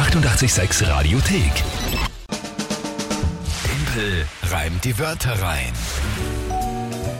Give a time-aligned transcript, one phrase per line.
[0.00, 1.52] 886 Radiothek.
[3.62, 5.72] Tempel reimt die Wörter rein.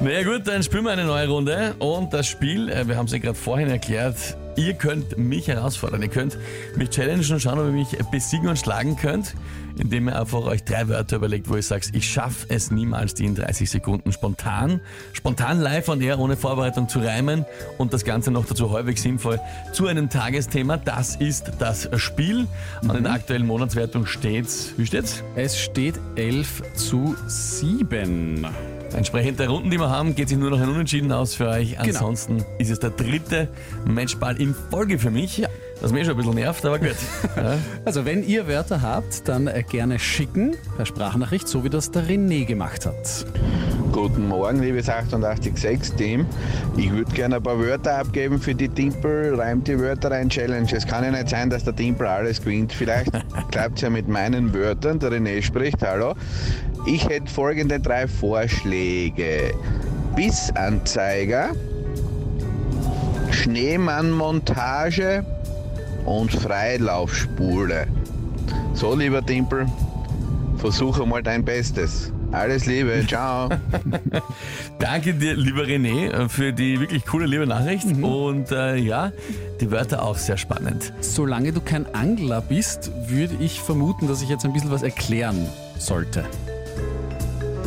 [0.00, 3.06] Na ja gut, dann spielen wir eine neue Runde und das Spiel, äh, wir haben
[3.06, 6.38] es ja gerade vorhin erklärt, ihr könnt mich herausfordern, ihr könnt
[6.76, 9.34] mich challengen und schauen, ob ihr mich besiegen und schlagen könnt,
[9.78, 13.24] indem ihr einfach euch drei Wörter überlegt, wo ihr sagt, ich schaffe es niemals, die
[13.24, 14.80] in 30 Sekunden spontan,
[15.12, 17.44] spontan live und eher ohne Vorbereitung zu reimen
[17.78, 19.40] und das Ganze noch dazu häufig sinnvoll
[19.72, 20.76] zu einem Tagesthema.
[20.76, 22.46] Das ist das Spiel.
[22.82, 25.22] Und in der aktuellen Monatswertung steht's, wie steht's?
[25.36, 28.46] Es steht 11 zu 7.
[28.94, 31.70] Entsprechend der Runden, die wir haben, geht sich nur noch ein Unentschieden aus für euch.
[31.70, 31.82] Genau.
[31.82, 33.48] Ansonsten ist es der dritte
[33.84, 35.38] Matchball in Folge für mich.
[35.38, 35.48] Ja.
[35.80, 36.96] Was mir schon ein bisschen nervt, aber gut.
[37.36, 37.58] ja.
[37.84, 42.04] Also, wenn ihr Wörter habt, dann äh, gerne schicken per Sprachnachricht, so wie das der
[42.04, 43.26] René gemacht hat.
[43.94, 46.26] Guten Morgen, liebes 886-Team.
[46.76, 50.66] Ich würde gerne ein paar Wörter abgeben für die Timpel Reimt die Wörter rein Challenge.
[50.74, 52.72] Es kann ja nicht sein, dass der Timpel alles gewinnt.
[52.72, 53.12] Vielleicht
[53.52, 54.98] klappt es ja mit meinen Wörtern.
[54.98, 56.14] Der René spricht, hallo.
[56.86, 59.54] Ich hätte folgende drei Vorschläge.
[60.16, 61.52] Bissanzeiger,
[63.30, 65.24] Schneemannmontage
[66.04, 67.86] und Freilaufspule.
[68.72, 69.66] So, lieber Timpel,
[70.56, 72.10] versuche mal dein Bestes.
[72.34, 73.48] Alles Liebe, ciao.
[74.80, 77.86] Danke dir, lieber René, für die wirklich coole, liebe Nachricht.
[77.86, 78.04] Mhm.
[78.04, 79.12] Und äh, ja,
[79.60, 80.92] die Wörter auch sehr spannend.
[81.00, 85.46] Solange du kein Angler bist, würde ich vermuten, dass ich jetzt ein bisschen was erklären
[85.78, 86.24] sollte.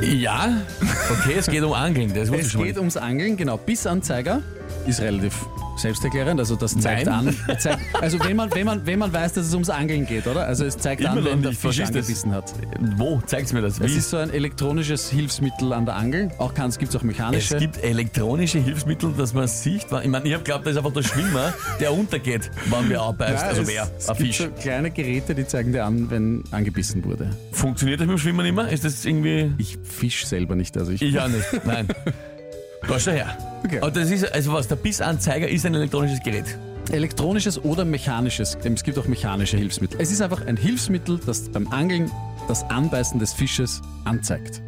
[0.00, 0.62] Ja,
[1.10, 2.12] okay, es geht um Angeln.
[2.14, 3.58] Das Es geht ums Angeln, genau.
[3.58, 4.42] Bissanzeiger
[4.86, 5.44] ist relativ
[5.76, 7.36] selbsterklärend, also das zeigt Nein.
[7.48, 7.58] an.
[7.58, 10.46] Zeigt, also wenn man, wenn, man, wenn man weiß, dass es ums Angeln geht, oder?
[10.46, 12.52] Also es zeigt Immer an, wenn der Fisch angebissen hat.
[12.96, 13.20] Wo?
[13.26, 13.80] Zeig's mir das.
[13.80, 13.86] Wie?
[13.86, 16.30] Es ist so ein elektronisches Hilfsmittel an der Angel.
[16.38, 17.54] Auch kann es gibt auch mechanische.
[17.56, 19.84] Es gibt elektronische Hilfsmittel, dass man sieht.
[19.84, 23.42] Ich meine, ich habe glaubt, das ist einfach der Schwimmer, der untergeht, wenn wir abbeißt.
[23.42, 23.90] Ja, also es, wer?
[23.98, 24.38] Es Ein gibt Fisch.
[24.38, 27.30] so kleine Geräte, die zeigen dir an, wenn angebissen wurde.
[27.52, 28.68] Funktioniert das mit dem Schwimmen immer?
[28.68, 29.52] Ist das irgendwie.
[29.58, 31.02] Ich fisch selber nicht, also ich.
[31.02, 31.64] Ich auch nicht.
[31.64, 31.88] Nein.
[32.82, 33.36] Geh schon her.
[33.64, 33.78] Okay.
[33.80, 36.58] Aber das ist, also was, der Bissanzeiger ist ein elektronisches Gerät.
[36.92, 38.58] Elektronisches oder mechanisches.
[38.62, 39.98] Es gibt auch mechanische Hilfsmittel.
[40.00, 42.10] Es ist einfach ein Hilfsmittel, das beim Angeln
[42.46, 44.60] das Anbeißen des Fisches anzeigt.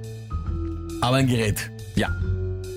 [1.02, 1.70] Aber ein Gerät.
[1.94, 2.08] Ja.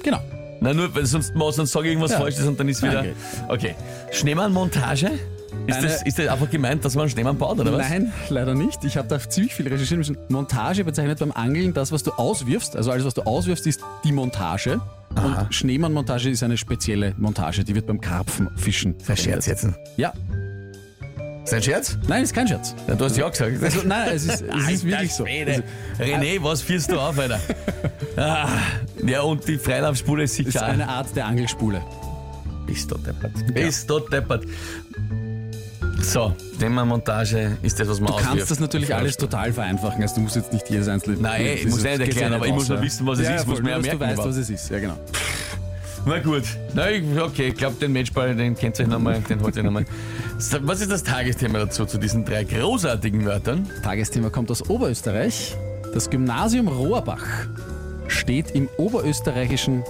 [0.03, 0.19] Genau.
[0.59, 2.19] Na, nur, weil sonst, sonst sage ich irgendwas Ja.
[2.19, 3.01] Falsches und dann ist wieder.
[3.01, 3.15] Gerät.
[3.47, 3.75] Okay.
[4.11, 5.11] Schneemannmontage?
[5.67, 7.89] Ist das, ist das einfach gemeint, dass man einen Schneemann baut, oder was?
[7.89, 8.83] Nein, leider nicht.
[8.83, 10.17] Ich habe da ziemlich viel recherchiert müssen.
[10.29, 12.75] Montage bezeichnet beim Angeln das, was du auswirfst.
[12.75, 14.81] Also alles, was du auswirfst, ist die Montage.
[15.15, 19.67] Und Schneemannmontage ist eine spezielle Montage, die wird beim Karpfenfischen ist ein Scherz jetzt.
[19.97, 20.13] Ja.
[21.43, 21.97] Ist ein Scherz?
[22.07, 22.75] Nein, ist kein Scherz.
[22.87, 23.63] Ja, du hast ja auch gesagt.
[23.63, 25.25] Also, nein, es ist, es ist wirklich so.
[25.25, 25.63] Also,
[25.99, 27.39] René, was führst du auf, Alter?
[28.17, 28.49] ah,
[29.03, 30.65] ja, und die Freilaufspule ist es ist sicher.
[30.65, 31.81] eine Art der Angelspule.
[32.67, 33.31] Bist du deppert.
[33.53, 34.45] Bist du deppert.
[36.01, 36.33] So,
[36.69, 40.01] Montage ist das, was man Du kannst das natürlich alles total vereinfachen.
[40.01, 41.17] Also du musst jetzt nicht jedes einzelne.
[41.17, 43.47] Nein, ich muss nicht erklären, aber ich muss nur wissen, was es ja, ist, Ja,
[43.47, 44.69] muss voll, nur, dass merken du weißt, was es ist.
[44.69, 44.97] Ja, genau.
[46.05, 46.43] Na gut.
[46.73, 49.63] Na, ich, okay, ich glaube, den Matchball, den kennt ihr euch nochmal, den holt ihr
[49.63, 49.85] nochmal.
[50.61, 53.69] Was ist das Tagesthema dazu, zu diesen drei großartigen Wörtern?
[53.83, 55.57] Tagesthema kommt aus Oberösterreich.
[55.93, 57.25] Das Gymnasium Rohrbach
[58.07, 59.83] steht im oberösterreichischen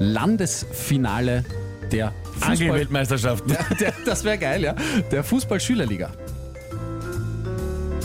[0.00, 1.44] Landesfinale
[1.92, 2.12] der
[2.44, 2.66] Fußball.
[2.68, 3.44] Angelweltmeisterschaft.
[3.80, 4.74] Der, das wäre geil, ja.
[5.10, 6.10] Der Fußball-Schülerliga.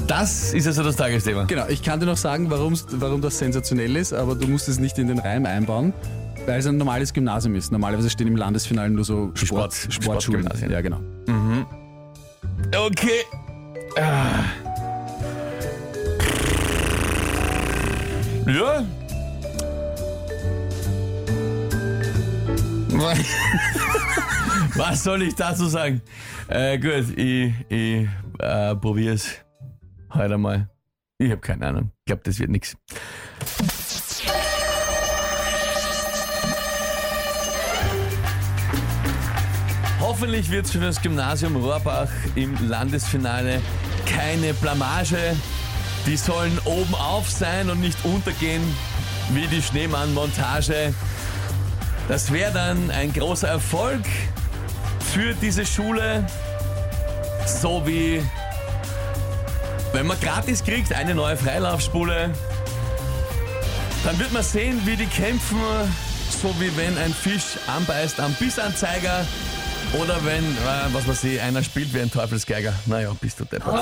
[0.07, 1.44] Das ist also das Tagesthema.
[1.44, 4.97] Genau, ich kann dir noch sagen, warum das sensationell ist, aber du musst es nicht
[4.97, 5.94] in den Reim einbauen,
[6.47, 7.72] weil es ein normales Gymnasium ist.
[7.72, 10.41] Normalerweise stehen im Landesfinale nur so Sport, Sport- Sportschulen.
[10.45, 10.72] Sportgymnasien.
[10.72, 10.99] Ja, genau.
[12.75, 13.23] Okay.
[13.97, 14.45] Ah.
[18.47, 18.83] Ja.
[24.75, 26.02] Was soll ich dazu sagen?
[26.47, 28.07] Äh, gut, ich, ich
[28.40, 29.35] äh, probier's
[30.13, 30.69] heute mal.
[31.18, 31.91] Ich habe keine Ahnung.
[32.00, 32.78] Ich glaube, das wird nichts.
[40.00, 43.62] Hoffentlich wird es für das Gymnasium Rohrbach im Landesfinale
[44.06, 45.35] keine Blamage.
[46.05, 48.64] Die sollen oben auf sein und nicht untergehen
[49.34, 50.93] wie die Schneemann-Montage.
[52.08, 54.02] Das wäre dann ein großer Erfolg
[55.14, 56.26] für diese Schule.
[57.46, 58.22] So wie
[59.91, 62.29] wenn man gratis kriegt eine neue Freilaufspule,
[64.03, 65.58] dann wird man sehen, wie die kämpfen,
[66.41, 69.26] so wie wenn ein Fisch anbeißt am Bissanzeiger
[70.00, 72.73] oder wenn, äh, was weiß ich, einer spielt wie ein Teufelsgeiger.
[72.85, 73.79] Naja, bist du deppert.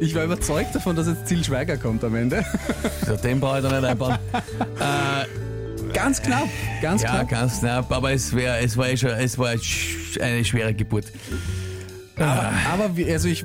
[0.00, 2.44] Ich war überzeugt davon, dass jetzt Ziel Schweiger kommt am Ende.
[3.06, 4.18] So, den brauche ich da nicht einbauen.
[5.94, 6.48] Ganz knapp,
[6.82, 7.28] ganz Ja, knapp.
[7.28, 9.54] ganz knapp, aber es, wär, es war eh schon, es war
[10.20, 11.06] eine schwere Geburt.
[12.16, 13.44] Aber, aber also ich,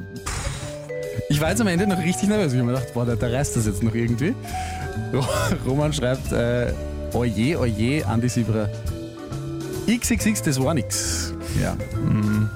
[1.30, 2.52] ich war jetzt am Ende noch richtig nervös.
[2.54, 4.34] Ich habe mir gedacht, boah, da, da reißt das jetzt noch irgendwie.
[5.14, 5.26] Ro-
[5.68, 6.74] Roman schreibt, äh,
[7.14, 8.70] oje, oje, Andi Sieberer.
[9.88, 11.34] XXX, das war nix.
[11.62, 11.76] Ja.
[12.04, 12.50] Mhm.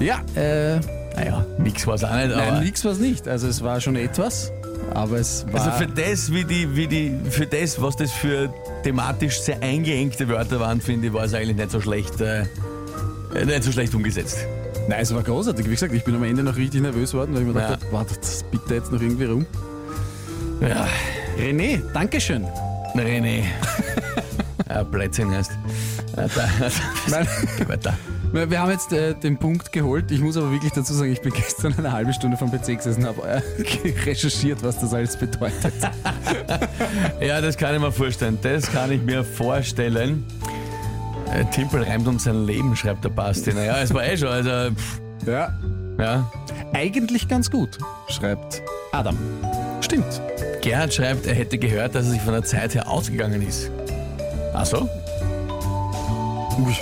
[0.00, 0.80] Ja, äh,
[1.16, 2.52] Naja, nix war es auch nicht, aber.
[2.52, 3.26] nein, nix war es nicht.
[3.28, 4.50] Also es war schon etwas,
[4.92, 5.64] aber es war...
[5.66, 8.52] Also für das, wie die, wie die, für das, was das für
[8.82, 12.44] thematisch sehr eingeengte Wörter waren, finde ich, war es eigentlich nicht so schlecht, äh,
[13.44, 14.38] nicht so schlecht umgesetzt.
[14.88, 15.64] Nein, es war großartig.
[15.66, 17.66] Wie gesagt, ich bin am Ende noch richtig nervös geworden, weil ich mir Ja.
[17.68, 19.46] gedacht habe, warte, das bitte jetzt noch irgendwie rum.
[20.60, 20.86] Ja,
[21.38, 22.46] René, Dankeschön.
[22.94, 23.44] René.
[24.68, 25.52] ja, Blödsinn heißt.
[27.10, 27.26] Nein.
[28.34, 30.10] Wir haben jetzt äh, den Punkt geholt.
[30.10, 33.06] Ich muss aber wirklich dazu sagen, ich bin gestern eine halbe Stunde vom PC gesessen
[33.06, 33.40] und habe äh,
[34.04, 35.72] recherchiert, was das alles bedeutet.
[37.20, 38.38] Ja, das kann ich mir vorstellen.
[38.42, 40.24] Das kann ich mir vorstellen.
[41.32, 43.52] Äh, Timpel reimt um sein Leben, schreibt der Basti.
[43.52, 44.28] Naja, es war eh schon.
[44.28, 45.54] Also, pff, Ja.
[45.98, 46.30] ja.
[46.72, 47.78] Eigentlich ganz gut,
[48.08, 49.16] schreibt Adam.
[49.80, 50.20] Stimmt.
[50.60, 53.70] Gerhard schreibt, er hätte gehört, dass er sich von der Zeit her ausgegangen ist.
[54.52, 54.88] Ach so?
[56.58, 56.74] Ui.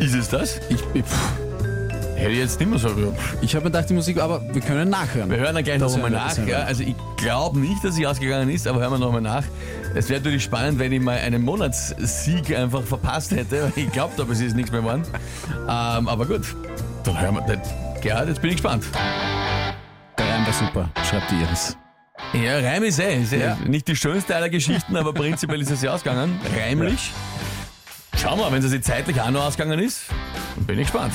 [0.00, 0.60] Ist es das?
[0.68, 1.32] Ich, ich, pff,
[2.16, 2.88] Hätte ich jetzt nicht mehr so.
[2.88, 3.36] pff.
[3.40, 5.30] ich habe mir gedacht, die Musik, aber wir können nachhören.
[5.30, 6.38] Wir hören dann gleich noch Das einmal hören wir, das nach.
[6.38, 6.58] hören wir.
[6.58, 9.44] Ja, also ich glaube nicht, dass sie ausgegangen ist, aber hören wir noch mal nach.
[9.94, 13.64] Es wäre natürlich spannend, wenn ich mal einen Monatssieg einfach verpasst hätte.
[13.64, 15.02] weil Ich glaube aber, es ist nichts mehr geworden.
[15.68, 16.42] Ähm, aber gut,
[17.04, 17.56] dann hören wir.
[17.56, 17.68] das.
[18.02, 18.84] Gerhard, jetzt bin ich gespannt.
[20.18, 21.76] Der Reim war super, schreibt die Iris.
[22.32, 23.22] Ja, Reim ist eh.
[23.22, 23.56] Ist eh Ja.
[23.64, 26.40] Nicht die schönste aller Geschichten, aber prinzipiell ist es ja ausgegangen.
[26.60, 27.12] Reimlich.
[28.20, 30.06] Schauen wir, wenn sie sich zeitlich auch noch ausgegangen ist,
[30.56, 31.14] dann bin ich gespannt.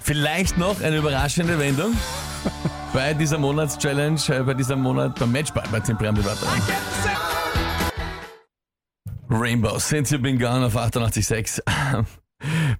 [0.00, 1.96] Vielleicht noch eine überraschende Wendung
[2.92, 6.16] bei dieser Monatschallenge, äh, bei diesem Monat beim Matchball bei Tim Brem
[9.30, 11.60] Rainbow, Since You've Been Gone auf 88.6.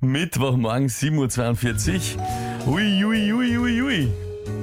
[0.00, 2.16] Mittwochmorgen 7.42
[2.66, 2.74] Uhr.
[2.74, 4.12] Ui, ui, ui, ui, ui.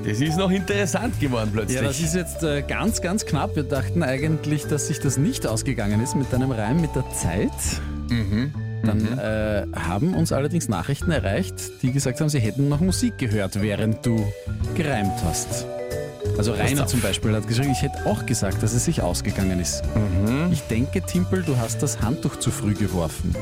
[0.06, 1.76] Das ist noch interessant geworden plötzlich.
[1.76, 3.58] Ja, das ist jetzt äh, ganz, ganz knapp.
[3.58, 7.52] Wir dachten eigentlich, dass sich das nicht ausgegangen ist mit deinem Reim mit der Zeit.
[8.84, 13.62] Dann äh, haben uns allerdings Nachrichten erreicht, die gesagt haben, sie hätten noch Musik gehört,
[13.62, 14.26] während du
[14.76, 15.66] gereimt hast.
[16.38, 19.84] Also Rainer zum Beispiel hat geschrieben, ich hätte auch gesagt, dass es sich ausgegangen ist.
[20.52, 23.36] Ich denke, Timpel, du hast das Handtuch zu früh geworfen.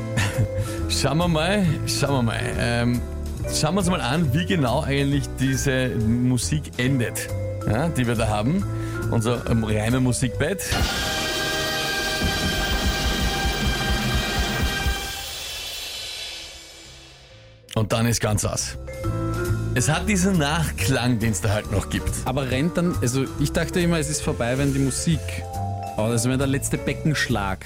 [0.90, 2.40] Schauen wir mal, schauen wir mal.
[2.58, 3.02] Ähm,
[3.54, 7.28] schauen wir uns mal an, wie genau eigentlich diese Musik endet,
[7.68, 8.64] ja, die wir da haben.
[9.12, 10.62] Unser ähm, reime Musikbett.
[17.90, 18.78] Und dann ist ganz aus.
[19.74, 22.12] Es hat diesen Nachklang, den es da halt noch gibt.
[22.26, 25.20] Aber rennt dann, also ich dachte immer, es ist vorbei, wenn die Musik,
[25.98, 27.66] also wenn der letzte Beckenschlag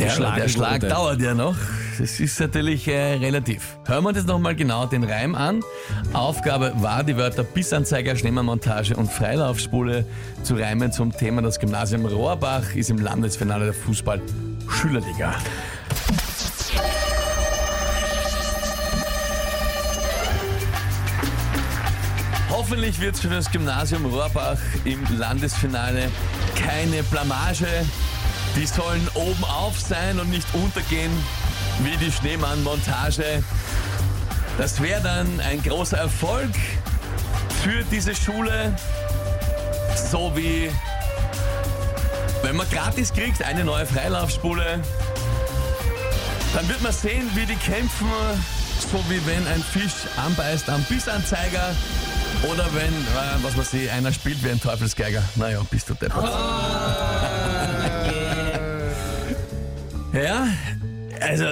[0.00, 0.88] Ja, geschlagen der Schlag wurde.
[0.88, 1.54] dauert ja noch.
[2.00, 3.76] Das ist natürlich äh, relativ.
[3.86, 5.62] Hören wir uns jetzt nochmal genau den Reim an.
[6.14, 10.04] Aufgabe war, die Wörter Bissanzeiger, Schneemannmontage und Freilaufspule
[10.42, 11.42] zu reimen zum Thema.
[11.42, 15.36] Das Gymnasium Rohrbach ist im Landesfinale der Fußball-Schülerliga.
[22.52, 26.10] Hoffentlich wird es für das Gymnasium Rohrbach im Landesfinale
[26.54, 27.66] keine Blamage.
[28.54, 31.10] Die sollen oben auf sein und nicht untergehen
[31.82, 33.42] wie die Schneemann-Montage.
[34.58, 36.50] Das wäre dann ein großer Erfolg
[37.62, 38.76] für diese Schule.
[40.10, 40.70] So wie
[42.42, 44.80] wenn man gratis kriegt eine neue Freilaufspule,
[46.52, 48.10] dann wird man sehen, wie die kämpfen,
[48.92, 51.74] so wie wenn ein Fisch anbeißt am Bissanzeiger
[52.50, 55.22] oder wenn, äh, was weiß ich, einer spielt wie ein Teufelsgeiger.
[55.36, 56.24] Naja, bist du deppert.
[60.12, 60.46] Ja,
[61.20, 61.44] also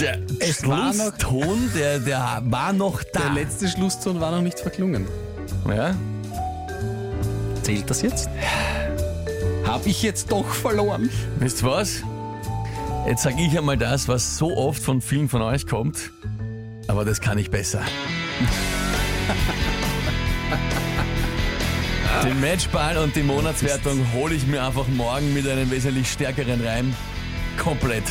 [0.00, 3.32] der Es Schlusston, der, der war noch Der da.
[3.32, 5.06] letzte Schlusston war noch nicht verklungen.
[5.68, 5.94] Ja?
[7.62, 8.28] Zählt das jetzt?
[9.66, 11.10] Hab ich jetzt doch verloren?
[11.38, 12.02] Wisst ihr was?
[13.06, 16.10] Jetzt sage ich einmal das, was so oft von vielen von euch kommt,
[16.88, 17.80] aber das kann ich besser.
[22.26, 26.92] Den Matchball und die Monatswertung hole ich mir einfach morgen mit einem wesentlich stärkeren Reim
[27.56, 28.02] komplett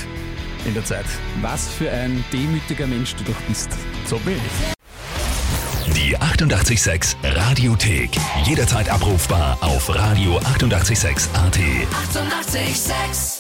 [0.64, 1.04] in der Zeit.
[1.42, 3.72] Was für ein demütiger Mensch du doch bist.
[4.06, 5.94] So bin ich.
[5.94, 8.12] Die 886 Radiothek.
[8.46, 11.36] Jederzeit abrufbar auf radio886.at.
[11.36, 11.36] 886!
[11.36, 13.35] 886